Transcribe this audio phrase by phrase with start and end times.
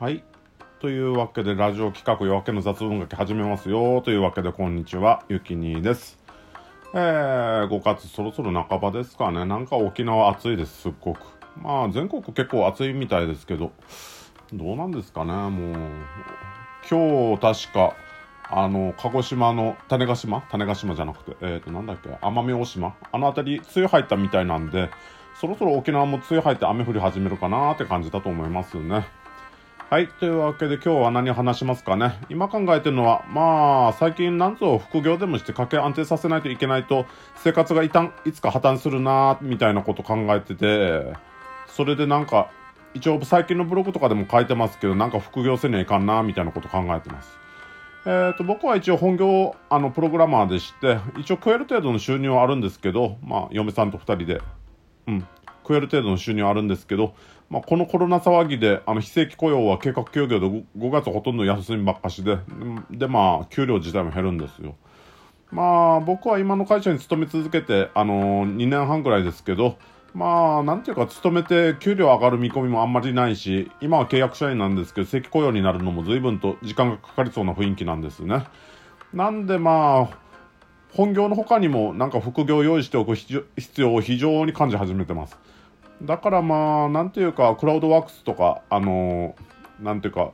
[0.00, 0.24] はい。
[0.78, 4.00] というわけで、ラジオ企画夜明けの雑音楽始めますよ。
[4.00, 5.22] というわけで、こんにちは。
[5.28, 6.18] ゆきにです。
[6.94, 9.44] えー、5月そろそろ半ばですかね。
[9.44, 11.18] なんか沖縄暑いです、すっごく。
[11.62, 13.72] まあ、全国結構暑いみたいですけど、
[14.54, 15.76] どうなんですかね、もう。
[16.90, 17.94] 今日、確か、
[18.48, 20.40] あの、鹿児島の種子島？
[20.50, 22.08] 種子島じゃなくて、えっ、ー、と、なんだっけ？
[22.08, 22.96] 奄美大島？
[23.12, 24.88] あの辺り、梅雨入ったみたいなんで、
[25.38, 29.06] そろそろ沖縄も梅雨入って雨降り始めるかなって感じだと思いますね。
[29.90, 30.06] はい。
[30.06, 32.16] というわけで今日は何を話しますかね？
[32.28, 41.12] 今考えてるのは、まあ、最近なんぞ副業でもして家計安定させないといけないと、生活がいたん、いつか破綻するなみたいなこと考えてて、
[41.66, 42.52] それでなんか、
[42.94, 47.36] 一応最近のブログとかでも書いてますけど、なんか副業せにはいかんなみたいなこと考えてます。
[48.06, 54.40] えーと、僕は一応本業、あの、プログラマーでして、一応食える程度の収入はあるんですけど、まあ、嫁さんと二人で、
[55.08, 55.26] うん、
[55.64, 57.12] 食える程度の収入はあるんですけど、
[57.50, 62.38] まあ、このコロナ騒ぎで、あの、非正規雇用は計画休業で 5, 5月ほとんど休みばっかしで、
[62.92, 64.76] で、まあ、給料自体も減るんですよ。
[65.50, 69.76] まあ、僕は今の会社に勤め続けて、あのー、2年半ぐらいですけど、
[70.14, 78.44] まあ、なんていうか、勤めて給料上がる見込みもあんまりないし、今は契約社員なんですけど、正規雇用になるのも随分と時間がかかりそうな雰囲気なんですね。
[79.12, 80.18] なんでまあ、
[80.92, 83.42] 本業の他にもなんか副業を用意しておく必
[83.76, 85.36] 要を非常に感じ始めてます。
[86.02, 90.32] だからまあ、なんていうか、クラウドワークスとか、あのー、なんていうか、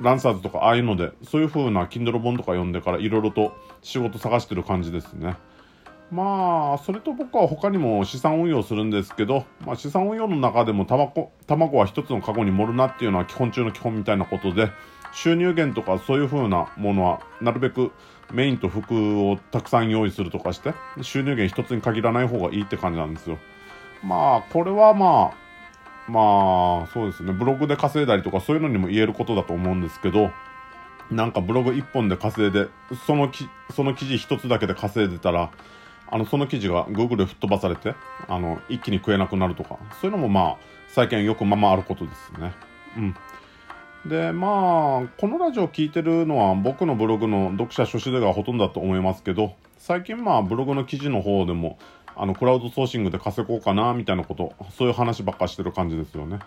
[0.00, 5.36] ランサーズとかああいうので、そういう風な Kindle 本とか読んでからいろいろと仕事探してる感じですね。
[6.10, 14.70] まあ、それと僕は他にも資産運用するんですけど、まあ資産運用の中でも卵卵は一つのカゴに盛るなっていうのは基本中の基本みたいなことで、
[15.14, 17.92] 収入源とかそういう風なものはなるべく
[18.30, 23.38] メインと服をたくさん用意するとかして、収入源一つに限らない方がいいって感じなんですよ。
[24.02, 30.30] まあ、これはまあ、まあ、そうですね、ブログで稼いだりとかそういうのにも言えることだと思うんですけど、
[31.10, 32.68] なんかブログ一本で稼いで、
[33.06, 35.50] そのき、その記事一つだけで稼いでたら、
[36.10, 37.94] あの、その記事が Google で吹っ飛ばされて、
[38.28, 40.56] あの、一気に食えなくなるとか、そういうのもまあ、
[40.88, 42.52] 最近よくままあることですね。
[42.96, 43.14] うん。
[44.06, 51.78] で、まあ、このラジオ聞いてるのは僕のブログの読者初心でがほとんどだと思いますけど、最近まあ、ブログの記事の方でも、
[52.16, 56.38] あの、クラウドソーシングで稼ごうかな、みたいなこと、そういう話ばっかしてる感じですよね。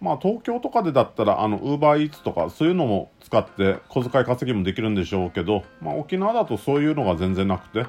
[0.00, 7.86] まあ、東京とかでだったら、あの、ウーバーイーツとか、そういうのも使って小遣い稼ぎもできるんでしょうけど、まあ、沖縄だとそういうのが全然なくて、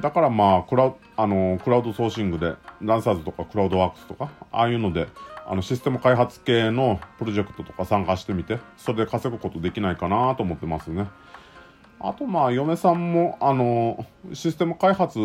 [0.00, 5.06] だからまあ、クラあのクラウドソーシングで、ランサーズとかクラウドワークスとか、ああいうので、
[5.46, 11.06] あの、システム開発系のプロジェクトとか参加してみて、それで稼ぐことできないかなと思ってますね。
[12.06, 14.04] あとまあ、嫁さんも、あの、
[14.34, 15.18] システム開発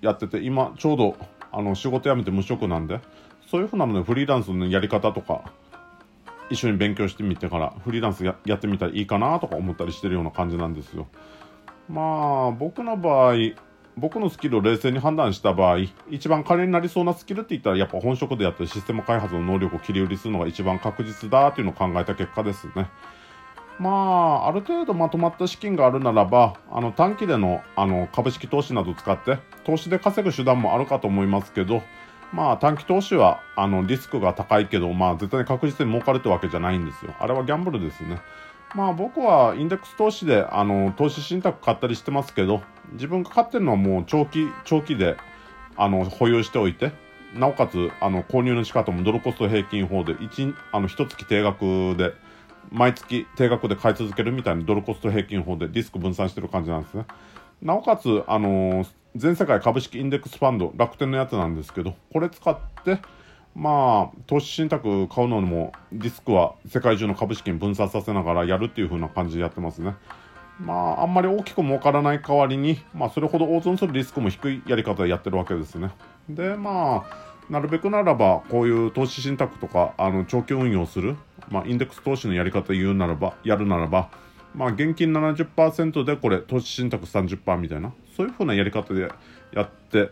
[0.00, 1.16] やってて、今、ちょうど、
[1.52, 3.00] あの、仕事辞めて無職なんで、
[3.48, 5.44] そういうふうなので、フリーランスのやり方とか、
[6.50, 11.06] 一緒に勉強してみてから、フリーランスやってみたらいいかなとか思ったりしてるような感じなんですよ。
[11.88, 13.34] まあ、僕の場合、
[13.96, 15.78] 僕のスキルを冷静に判断した場合、
[16.10, 22.88] 一番金になりそうなスキルって言ったら、やっぱ本職でやってるシステム開発の能力を切り売りするのが一番確実だっていうのを考えた結果ですね。
[23.80, 23.90] ま
[24.44, 31.82] あ、ある程度まとまった資金があるならば、あの短期でのあの株式投資などを使って、投資で稼ぐ手段もあるかと思いますけど、
[32.30, 37.14] まあ短期投資はあのリスクが高いけど、まあ絶対に確実に儲かるってわけじゃないんですよ。
[37.18, 38.20] あれはギャンブルですね。
[38.74, 42.60] まあ僕はインデックス投資であの投資信託買ったりしてますけど、
[42.92, 45.16] 自分が買ってるのはもう長期、長期で
[45.78, 46.92] あの保有しておいて、
[47.34, 52.12] なおかつあの購入の仕方もドルコスト平均法で1、あの一月定額で、
[52.70, 57.04] 毎月定額で買い続けるみたいなドルコスト平均法でリスク分散してる感じなんですね。
[57.62, 63.00] なおかつ、あのー、全世界株式インデックスファンド、楽天のやつなんですけど、これ使って、
[63.54, 69.94] まあ、投資信託買うのにも、リスクは世界中の株式に分散させながらやるっていう風な感じでやってますね。
[70.60, 75.90] まあ、あんまり大きく儲からない代わりに、まあ、それほど大損するリスクも低いやり方でやってるわけですね。
[76.28, 81.16] で、まあ、なるべくならば、こういう投資信託とか、あの、長期運用する、
[81.50, 84.08] まあ、インデックス投資のやり方言うならば、やるならば、
[84.54, 89.10] まあ、現金70%でこれ、投資信託30%みたいな、そういうふうなやり方で
[89.52, 90.10] やって、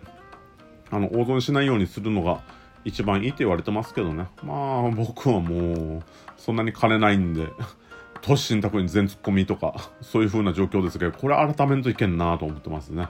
[0.90, 2.40] あの、大損しないようにするのが
[2.84, 4.26] 一番いいって言われてますけどね。
[4.42, 6.02] まあ、僕はもう、
[6.36, 7.46] そんなに金ないんで、
[8.20, 13.06] 投資信託に全突っ込みとか、そういう風な状況ですけど、これ改めんといけんなと思ってますね。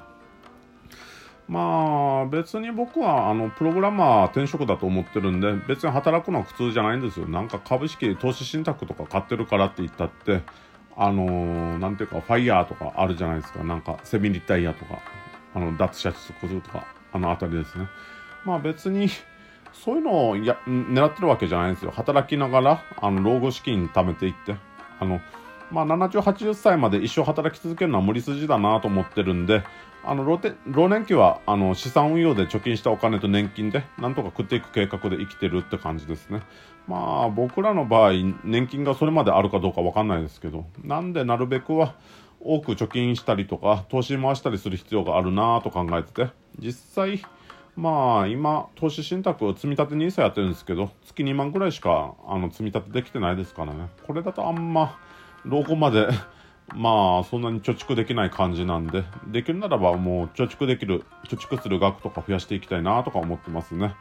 [1.48, 7.26] まあ、別に僕は、あの、プログラマー転職だと思ってるんで、別に働くのは苦痛じゃないんですよ。
[7.26, 10.42] なんか株式、投資信託とか買ってるからって言ったって、
[10.94, 13.64] あのー、なんていうか、ファイヤーとかあるじゃないですか。
[13.64, 14.98] なんか、セミリタイヤとか、
[15.54, 17.86] あの、脱社出するとか、あのあたりですね。
[18.44, 19.08] まあ別に、
[19.72, 21.92] そういうのをや狙ってるわけじゃないんですよ。
[21.92, 24.56] 働きながら、あの、老後資金貯めていって、
[25.00, 25.20] あの、
[25.70, 29.62] まあ、70、80歳まで一生働き続けるのは無理筋だなと思ってるんで、
[30.10, 36.40] あの老老年期はあの資産運用で貯金したお金と年金でなんとか食っていく計画で生きてるって感じですね。
[36.86, 38.12] まあ僕らの場合
[38.42, 41.94] 年金がそれまであるかどうかわかんないですけどなんでなるべくは
[42.40, 47.22] 多く貯金したりとか投資回したりする必要があるなと考えてて実際
[47.76, 54.98] まあ今投資信託積み立て NISA やってるんですけど月2万ぐらいしかあの積み立てできてないですからねこれだとあんま
[55.44, 56.08] 老後まで
[56.74, 63.94] まあそんなに貯蓄できない感じなんでできるならばもう貯蓄できる貯蓄する額とか増やしていきたいなとか思ってますね。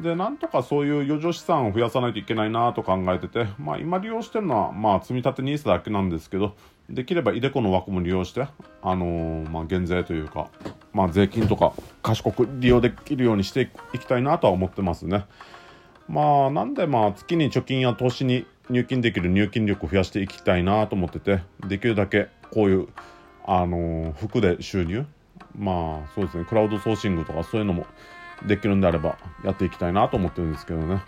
[0.00, 6.56] でなんとかそういう余剰資産を増やさないといけないなと考えててまあ今利用してるのはまあ積み立て NISA だけなんですけど
[6.90, 8.48] できれば iDeCo の枠も利用して
[8.82, 10.48] あのー、まあ減税というか
[10.92, 11.72] まあ税金とか
[12.02, 15.26] 賢く利用できるようにしていきたいなとは思ってますね。
[16.08, 22.88] まあなんでまあ月に貯金や投資に入金できる入金力を増やしていきたいなと思っててできるだけこういう
[23.46, 25.04] あの服で収入
[25.56, 27.86] まあそうですねクラウドソーシングとかそういうのも
[28.46, 31.02] できるんであればやっていきたいなと思ってるんですけどね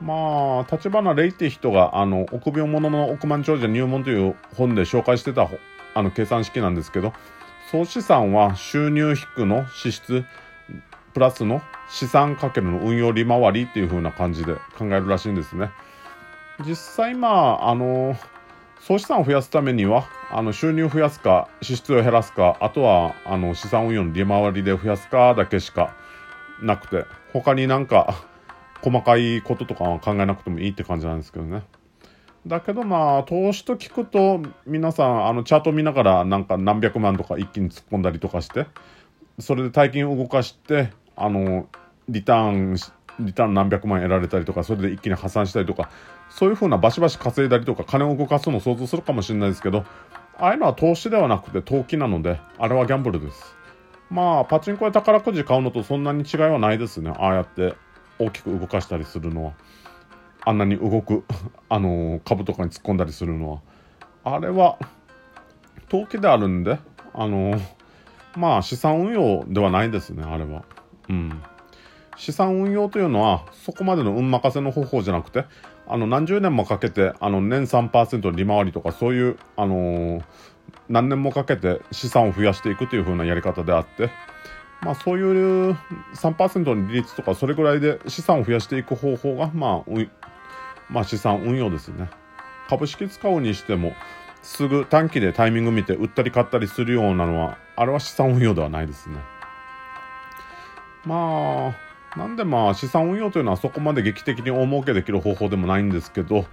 [0.00, 5.48] まあ立花レイって人があの臆病者の億万長者入門という本で紹介してた
[5.94, 7.12] あの計算式なんですけど
[7.70, 10.24] 総資産は収入引くの支出
[11.14, 15.70] プラスの資産かけるの運用利回りっていう風な感じで考えるらしいんですね。
[16.64, 18.16] 実際まああの
[18.80, 25.94] 総資産を増やすためにはあの収入を増やすか支出を減らすかあとはあの資産運用の利回りで増やすかだけしか
[26.62, 28.14] なくて他になんか
[28.82, 31.64] 細かいこととかは考えなくてもいいって感じなんですけどね。
[32.46, 38.66] だけどまあ投資と聞くと皆さんあのチャート見ながらなんか何百万とか一気に突っ込んだりとかして
[39.40, 41.66] それで大金を動かしてあの
[42.08, 42.76] リターン
[43.20, 45.90] リターン何百万得られたりとか、それで一気に破産したりとか、
[46.36, 49.86] そういうふうなバシバシ稼いだりとか、金を動かすのを想像するかもしれないですけど、
[50.36, 53.56] ああいうのは投資ではなくて投機なので、あれはギャンブルです。
[54.10, 57.10] まあ、パチンコや宝くじ買うのとそんなに違いはないですね。
[57.16, 57.74] ああやって
[58.18, 59.52] 大きく動かしたりするのは。
[60.44, 61.24] あんなに動く、
[61.70, 63.60] あのー、株とかに突っ込んだりするのは。
[64.24, 64.76] あれは、
[65.88, 66.78] 投機であるんで、
[67.14, 67.60] あのー、
[68.36, 70.64] まあ、資産運用ではないですね、あれは。
[71.08, 71.42] うん。
[72.16, 75.44] 資産運用というのはそこまでの運任せの方法じゃなくて
[75.86, 80.22] あの何十年もかけてあの年3%利回りとかそういうあのー、
[80.88, 84.10] 何年もかけて資産を増やしていくという風なやり方であって
[84.82, 85.72] まあそういう
[86.14, 89.90] 3%の利率とかそれぐらいで資産を増やしていく方法がまあ、
[90.90, 92.10] まあ資産運用ですね。
[92.68, 93.92] 株式使うにしても
[94.42, 99.16] すぐ短期でタイミング見て売ったり買ったりするようなのはあれは資産運用ではないですね。
[101.04, 101.85] まあ
[102.16, 106.46] なんでまあ資産運用というのはそこまで劇的に大儲けできる方法でもないんですけど、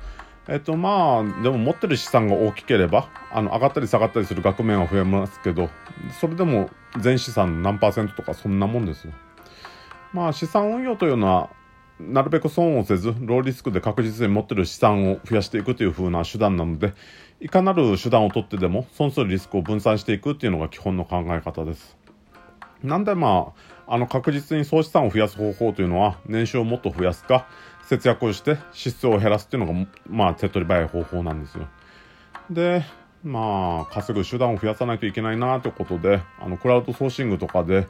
[0.47, 5.69] えっとまあ、でも持ってる資産が大きければ、あの、上がったり下がったりする額面は増えますけど、
[6.19, 6.69] それでも
[6.99, 9.13] 全資産何パーセントとかそんなもんですよ。
[10.11, 11.49] まあ資産運用というのは、
[11.99, 16.93] なるべく損をせず、ローリスクで確実に持ってる資産を増やしていくという風な手段なので、
[17.39, 22.02] いかなる手段をとってでも損するリスクを分散していくっていうのが基本の考え方です。
[22.83, 23.53] なんでま
[23.87, 27.47] あ、あの確実に総資産を増やす方法というのは年収をもっと増やすか
[27.85, 31.67] 節約をして支出を減らすっていうのがまあ手っ取り早い方法なんですよ。
[32.49, 32.83] で
[33.23, 37.87] まあ稼ぐ手段を増やさないといけないなということであのクラウドソーシングとかで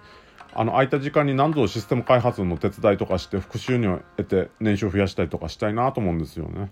[0.54, 6.72] あの空いた時間に何度システム開発の手伝いとかして副収入を得て年収を増やしたりとかしたいなと思うんですよね。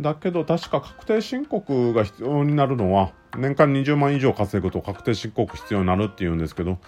[0.00, 6.78] だけど確か確定申告が必要になるのは年間20万以上稼ぐと確定申告必要になるっていうんですけど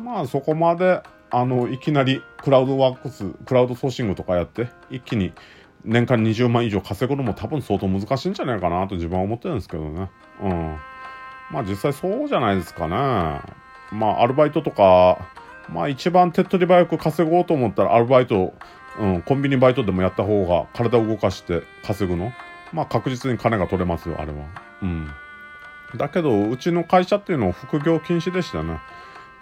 [0.00, 5.32] まあそこまであのいきなりクラウドワークスクラウドソーシングとかやって一気に
[5.84, 10.10] 年間20万以上稼ぐのも多分相当難しいんじゃないかなと自分は思ってるんですけどね。
[10.42, 10.76] うん。
[11.50, 12.96] まあ実際そうじゃないですかね。
[13.92, 15.18] まあアルバイトとか
[15.68, 18.52] まあ一番手っ取り早く稼ごうと思ったらアルバイト、
[18.98, 22.32] うん、コンビニバイトでもやった方が体を動かして稼ぐの。
[22.72, 24.38] まあ確実に金が取れますよあれは。
[24.82, 25.08] うん。
[25.96, 28.80] だけどうちの会社っていうのは副業禁止でしたね。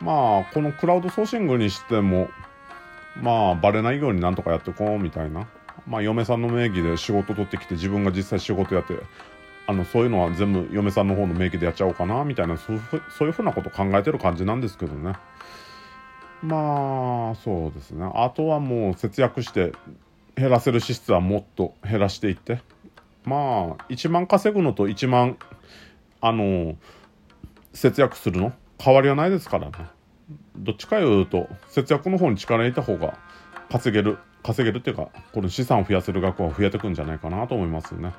[0.04, 2.28] まあこのクラウドソーシングにしても
[3.20, 5.48] まあバレないようになんとかやってこうみたいな。
[5.86, 8.94] まあ嫁さんの名義で仕事取ってきて自分が実際仕事やって
[9.66, 12.80] あのそういうのは全部嫁さんの方の名義でやっちゃおうかなみたいなそう
[13.18, 15.14] そういうふうなこと考えてる感じなんですけどね。
[16.42, 18.10] まあそうですね。
[18.14, 19.72] あとはもう節約して
[20.36, 22.60] 減らせる支出はもっと減らしていって。
[23.24, 25.38] まあ1万稼ぐのと1万
[26.20, 26.76] あの
[27.72, 28.52] 節約するの？
[28.78, 29.72] 変わりはないですからね。
[30.56, 33.18] どっちかいうと、節約の方に力入れた方が
[33.70, 38.12] 稼げる稼げるっていうか、この資産を増やせる額は増えてくんじゃないかなと思いますね。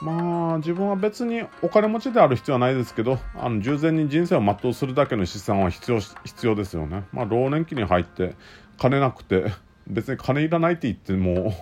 [0.00, 7.04] まあ自分は別にお金持ちである必要はないですけどあの従前に人生を全うするだけの資産は必要必要ですよね。
[7.12, 8.34] まあ老年期に入って
[8.78, 9.52] 金なくて
[9.86, 11.54] 別に金いらないって言っても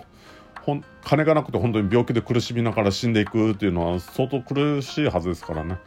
[0.61, 5.77] ほん金がなくて本当に病気で苦しみながら死んでいくっていうのは相当苦しいはずですからね。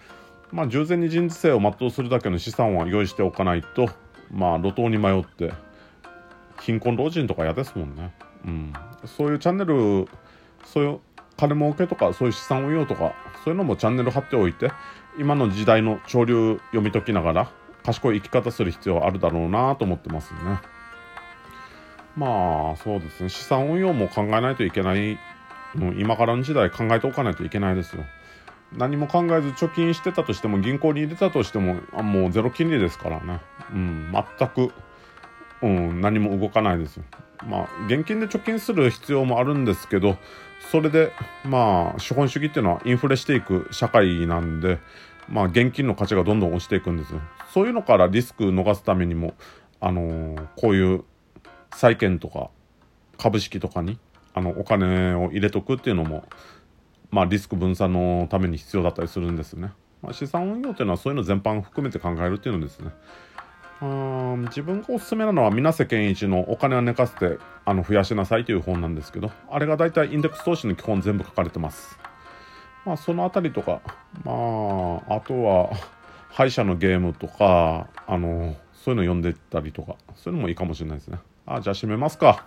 [0.53, 3.89] まあ従前に人生を全うするだけの資産は用意しておかないと
[4.31, 5.53] まあ路頭に迷って
[6.61, 8.15] 貧困老人とか嫌ですもんね。
[8.45, 8.73] うん、
[9.05, 10.09] そういうチャンネル
[10.65, 11.01] そういう
[11.37, 14.71] 金儲けとかそういう資産運用とかそういうのもチャンネル貼っておいて
[15.19, 17.51] 今の時代の潮流読み解きながら
[17.85, 20.39] 賢い生き方する必要あるだろうなと思ってますね。
[22.17, 25.19] まあそうですね資産運用も考えないといけない
[25.99, 28.05] 今からの時代考えておかないといけないですよ。
[28.73, 33.41] 何も考えず貯金してたとしても銀行に入れたとしてももうゼロ金利ですからね。
[33.73, 34.73] うん、全く、
[35.63, 37.05] うん、何も動かないですよ。
[37.47, 40.17] まあ現金で貯金する必要もあるんですけど
[40.71, 41.13] それで
[41.45, 44.79] まあ資本主義っていうのはインフレしていく社会なんで
[45.29, 47.21] まあ現金の価値がどんどん落ちていくんですよ。
[47.53, 49.35] そういうのからリスク逃すためにも
[49.81, 51.05] あのー、こういう
[51.75, 52.51] 債券とか
[53.19, 53.99] 株式とかに
[54.35, 56.25] あのお金を入れとくっていうのも
[57.11, 59.73] まあリスク分散のために必要だったりするんですよね。
[60.03, 62.91] まあ、資産運用っていうのはそういうの全般含めて考えるっていうのですね。
[63.83, 71.99] うん自分がおすすめなのは水瀬健一の「お金は寝かせてあの増やしなさい」という本なんですけどあれが大体インデックス投資の基本全部書かれてます
[72.87, 73.83] まあそのあたりとか
[74.25, 74.33] ま
[75.09, 75.71] ああとは
[76.31, 82.47] 歯医者のゲームとかあのそういうの読んでったりとかそういうのもいいかもしれないですねあじゃあ閉めますか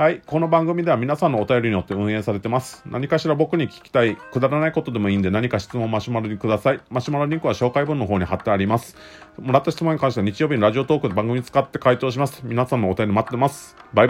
[0.00, 0.22] はい。
[0.24, 2.82] この番組では皆さんのお便りによって運営されてます。
[2.86, 6.80] 何かしら僕に聞きたい、くだらないことでもいいんで何か質問マシュマロにください。
[6.88, 8.96] マシュマロリンクは紹介文の方に貼ってあります。
[9.38, 12.40] もらった質問に関しては日曜日にラジオトークで番組使って回答します。
[12.44, 13.76] 皆さんのお便り待ってます。
[13.92, 14.08] バイバイ。